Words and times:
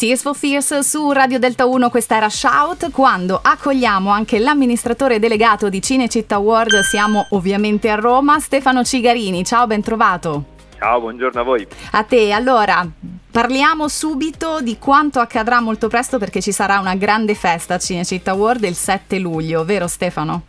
For 0.00 0.34
Fears 0.34 0.78
su 0.78 1.12
Radio 1.12 1.38
Delta 1.38 1.66
1, 1.66 1.90
questa 1.90 2.16
era 2.16 2.30
Shout. 2.30 2.90
Quando 2.90 3.38
accogliamo 3.42 4.08
anche 4.08 4.38
l'amministratore 4.38 5.18
delegato 5.18 5.68
di 5.68 5.82
Cinecittà 5.82 6.38
World, 6.38 6.80
siamo 6.80 7.26
ovviamente 7.32 7.90
a 7.90 7.96
Roma, 7.96 8.38
Stefano 8.38 8.82
Cigarini. 8.82 9.44
Ciao, 9.44 9.66
ben 9.66 9.82
trovato. 9.82 10.44
Ciao, 10.78 11.00
buongiorno 11.00 11.38
a 11.38 11.44
voi. 11.44 11.66
A 11.90 12.02
te, 12.04 12.32
allora, 12.32 12.82
parliamo 13.30 13.88
subito 13.88 14.62
di 14.62 14.78
quanto 14.78 15.20
accadrà 15.20 15.60
molto 15.60 15.88
presto 15.88 16.16
perché 16.16 16.40
ci 16.40 16.50
sarà 16.50 16.78
una 16.78 16.94
grande 16.94 17.34
festa 17.34 17.74
a 17.74 17.78
Cinecittà 17.78 18.32
World 18.32 18.64
il 18.64 18.74
7 18.74 19.18
luglio, 19.18 19.66
vero 19.66 19.86
Stefano? 19.86 20.44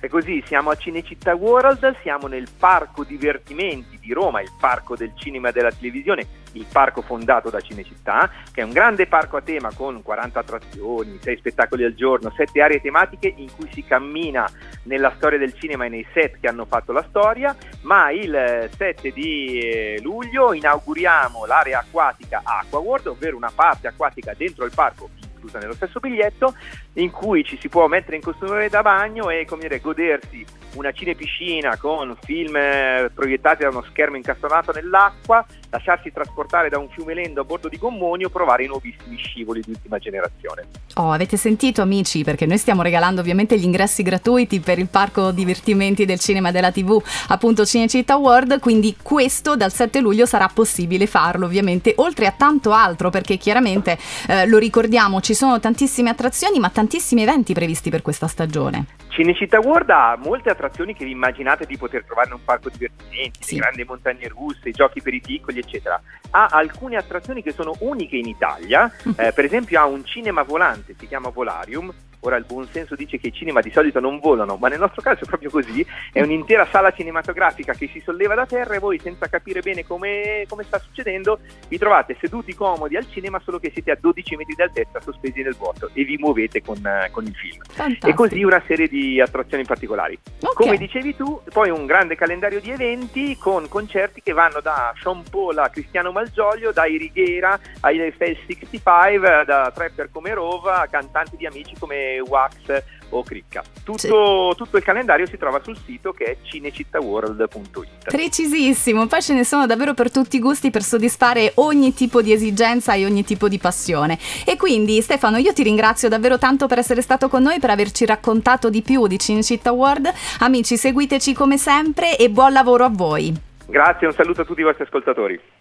È 0.00 0.06
così, 0.06 0.40
siamo 0.46 0.70
a 0.70 0.76
Cinecittà 0.76 1.34
World, 1.34 1.96
siamo 2.02 2.28
nel 2.28 2.46
parco 2.56 3.02
divertimenti 3.02 3.98
di 3.98 4.12
Roma, 4.12 4.40
il 4.40 4.52
parco 4.56 4.94
del 4.94 5.10
cinema 5.16 5.48
e 5.48 5.52
della 5.52 5.72
televisione, 5.72 6.24
il 6.52 6.66
parco 6.70 7.02
fondato 7.02 7.50
da 7.50 7.60
Cinecittà, 7.60 8.30
che 8.52 8.60
è 8.60 8.64
un 8.64 8.70
grande 8.70 9.08
parco 9.08 9.38
a 9.38 9.42
tema 9.42 9.72
con 9.74 10.00
40 10.00 10.38
attrazioni, 10.38 11.18
6 11.20 11.36
spettacoli 11.38 11.82
al 11.82 11.94
giorno, 11.94 12.30
7 12.30 12.62
aree 12.62 12.80
tematiche 12.80 13.34
in 13.38 13.50
cui 13.56 13.68
si 13.72 13.82
cammina 13.82 14.48
nella 14.84 15.12
storia 15.16 15.36
del 15.36 15.54
cinema 15.54 15.86
e 15.86 15.88
nei 15.88 16.06
set 16.12 16.38
che 16.38 16.46
hanno 16.46 16.64
fatto 16.64 16.92
la 16.92 17.04
storia, 17.08 17.56
ma 17.80 18.12
il 18.12 18.70
7 18.76 19.10
di 19.10 19.58
eh, 19.58 20.00
luglio 20.00 20.52
inauguriamo 20.52 21.44
l'area 21.44 21.80
acquatica 21.80 22.42
Aqua 22.44 22.78
World, 22.78 23.08
ovvero 23.08 23.36
una 23.36 23.50
parte 23.52 23.88
acquatica 23.88 24.32
dentro 24.36 24.64
il 24.64 24.72
parco 24.72 25.10
inclusa 25.48 25.58
nello 25.58 25.74
stesso 25.74 25.98
biglietto, 25.98 26.54
in 26.94 27.10
cui 27.10 27.42
ci 27.42 27.58
si 27.58 27.68
può 27.68 27.88
mettere 27.88 28.16
in 28.16 28.22
costume 28.22 28.68
da 28.68 28.82
bagno 28.82 29.30
e 29.30 29.44
come 29.46 29.62
dire, 29.62 29.80
godersi 29.80 30.44
una 30.78 30.92
cinepiscina 30.92 31.76
con 31.76 32.16
film 32.22 32.56
eh, 32.56 33.10
proiettati 33.12 33.62
da 33.62 33.68
uno 33.68 33.84
schermo 33.90 34.16
incastronato 34.16 34.72
nell'acqua, 34.72 35.44
lasciarsi 35.70 36.12
trasportare 36.12 36.68
da 36.68 36.78
un 36.78 36.88
fiume 36.88 37.14
lendo 37.14 37.40
a 37.40 37.44
bordo 37.44 37.68
di 37.68 37.76
gommoni 37.76 38.24
o 38.24 38.28
provare 38.28 38.64
i 38.64 38.66
nuovissimi 38.68 39.16
scivoli 39.16 39.60
di 39.60 39.70
ultima 39.70 39.98
generazione. 39.98 40.66
Oh, 40.94 41.10
avete 41.10 41.36
sentito 41.36 41.82
amici? 41.82 42.22
Perché 42.24 42.46
noi 42.46 42.58
stiamo 42.58 42.82
regalando 42.82 43.20
ovviamente 43.20 43.58
gli 43.58 43.64
ingressi 43.64 44.02
gratuiti 44.02 44.60
per 44.60 44.78
il 44.78 44.88
parco 44.88 45.30
divertimenti 45.30 46.04
del 46.04 46.18
cinema 46.18 46.48
e 46.48 46.52
della 46.52 46.72
tv, 46.72 47.02
appunto 47.28 47.64
Cinecittà 47.64 48.16
World, 48.16 48.60
quindi 48.60 48.96
questo 49.00 49.56
dal 49.56 49.72
7 49.72 50.00
luglio 50.00 50.26
sarà 50.26 50.48
possibile 50.48 51.06
farlo 51.06 51.46
ovviamente, 51.46 51.92
oltre 51.96 52.26
a 52.26 52.34
tanto 52.36 52.72
altro, 52.72 53.10
perché 53.10 53.36
chiaramente 53.36 53.98
eh, 54.28 54.46
lo 54.46 54.58
ricordiamo, 54.58 55.20
ci 55.20 55.34
sono 55.34 55.58
tantissime 55.60 56.10
attrazioni, 56.10 56.58
ma 56.58 56.70
tantissimi 56.70 57.22
eventi 57.22 57.52
previsti 57.52 57.90
per 57.90 58.02
questa 58.02 58.26
stagione. 58.26 58.86
Cinecittà 59.18 59.58
World 59.58 59.90
ha 59.90 60.16
molte 60.16 60.48
attrazioni 60.48 60.94
che 60.94 61.04
vi 61.04 61.10
immaginate 61.10 61.66
di 61.66 61.76
poter 61.76 62.04
trovare 62.04 62.28
in 62.28 62.34
un 62.34 62.44
parco 62.44 62.68
divertimenti, 62.68 63.42
sì. 63.42 63.56
grandi 63.56 63.82
montagne 63.82 64.28
russe, 64.28 64.70
giochi 64.70 65.02
per 65.02 65.12
i 65.12 65.20
piccoli, 65.20 65.58
eccetera. 65.58 66.00
Ha 66.30 66.46
alcune 66.52 66.94
attrazioni 66.94 67.42
che 67.42 67.50
sono 67.50 67.74
uniche 67.80 68.14
in 68.16 68.28
Italia, 68.28 68.88
eh, 69.18 69.32
per 69.32 69.44
esempio 69.44 69.80
ha 69.80 69.86
un 69.86 70.04
cinema 70.04 70.44
volante, 70.44 70.94
si 70.96 71.08
chiama 71.08 71.30
Volarium, 71.30 71.92
Ora 72.20 72.36
il 72.36 72.44
buon 72.44 72.66
senso 72.70 72.96
dice 72.96 73.18
che 73.18 73.28
i 73.28 73.32
cinema 73.32 73.60
di 73.60 73.70
solito 73.70 74.00
non 74.00 74.18
volano, 74.18 74.56
ma 74.56 74.68
nel 74.68 74.78
nostro 74.78 75.02
caso 75.02 75.24
è 75.24 75.26
proprio 75.26 75.50
così, 75.50 75.86
è 76.12 76.20
un'intera 76.20 76.66
sala 76.66 76.90
cinematografica 76.90 77.74
che 77.74 77.88
si 77.92 78.00
solleva 78.04 78.34
da 78.34 78.46
terra 78.46 78.74
e 78.74 78.78
voi 78.78 78.98
senza 78.98 79.28
capire 79.28 79.60
bene 79.60 79.84
come, 79.84 80.44
come 80.48 80.64
sta 80.64 80.78
succedendo 80.78 81.38
vi 81.68 81.78
trovate 81.78 82.16
seduti 82.20 82.54
comodi 82.54 82.96
al 82.96 83.08
cinema 83.08 83.40
solo 83.44 83.58
che 83.58 83.70
siete 83.72 83.92
a 83.92 83.98
12 84.00 84.36
metri 84.36 84.54
d'altezza 84.54 85.00
sospesi 85.00 85.42
nel 85.42 85.54
vuoto 85.54 85.90
e 85.92 86.04
vi 86.04 86.16
muovete 86.16 86.62
con, 86.62 86.80
con 87.10 87.24
il 87.24 87.34
film. 87.34 87.62
Fantastico. 87.68 88.08
E 88.08 88.14
così 88.14 88.42
una 88.42 88.62
serie 88.66 88.88
di 88.88 89.20
attrazioni 89.20 89.64
particolari. 89.64 90.18
Okay. 90.40 90.54
Come 90.54 90.76
dicevi 90.76 91.14
tu, 91.14 91.40
poi 91.52 91.70
un 91.70 91.86
grande 91.86 92.16
calendario 92.16 92.60
di 92.60 92.70
eventi 92.70 93.36
con 93.36 93.68
concerti 93.68 94.22
che 94.22 94.32
vanno 94.32 94.60
da 94.60 94.92
Sean 95.00 95.22
Paul 95.30 95.58
a 95.58 95.68
Cristiano 95.68 96.12
Malgioglio, 96.12 96.72
da 96.72 96.86
Irighiera 96.86 97.58
ai 97.80 98.00
Eiffel 98.00 98.36
65, 98.46 99.44
da 99.46 99.70
trapper 99.74 100.10
come 100.10 100.34
Rova 100.34 100.80
a 100.80 100.86
cantanti 100.88 101.36
di 101.36 101.46
amici 101.46 101.74
come 102.08 102.20
Wax 102.20 102.82
o 103.10 103.22
Cricca. 103.22 103.62
Tutto, 103.84 103.98
sì. 103.98 104.08
tutto, 104.56 104.76
il 104.76 104.82
calendario 104.82 105.26
si 105.26 105.36
trova 105.38 105.60
sul 105.62 105.76
sito 105.84 106.12
che 106.12 106.24
è 106.24 106.36
cinecittaworld.it. 106.42 108.08
Precisissimo, 108.08 109.06
poi 109.06 109.22
ce 109.22 109.34
ne 109.34 109.44
sono 109.44 109.66
davvero 109.66 109.94
per 109.94 110.10
tutti 110.10 110.36
i 110.36 110.40
gusti 110.40 110.70
per 110.70 110.82
soddisfare 110.82 111.52
ogni 111.56 111.94
tipo 111.94 112.20
di 112.20 112.32
esigenza 112.32 112.94
e 112.94 113.04
ogni 113.04 113.24
tipo 113.24 113.48
di 113.48 113.58
passione. 113.58 114.18
E 114.44 114.56
quindi 114.56 115.00
Stefano, 115.00 115.38
io 115.38 115.52
ti 115.52 115.62
ringrazio 115.62 116.08
davvero 116.08 116.38
tanto 116.38 116.66
per 116.66 116.78
essere 116.78 117.00
stato 117.00 117.28
con 117.28 117.42
noi, 117.42 117.58
per 117.60 117.70
averci 117.70 118.04
raccontato 118.04 118.68
di 118.68 118.82
più 118.82 119.06
di 119.06 119.18
Cinecittà 119.18 119.72
World. 119.72 120.12
Amici, 120.40 120.76
seguiteci 120.76 121.32
come 121.32 121.56
sempre 121.56 122.16
e 122.16 122.28
buon 122.28 122.52
lavoro 122.52 122.84
a 122.84 122.90
voi. 122.90 123.46
Grazie, 123.66 124.06
un 124.06 124.14
saluto 124.14 124.42
a 124.42 124.44
tutti 124.44 124.60
i 124.60 124.64
vostri 124.64 124.84
ascoltatori. 124.84 125.38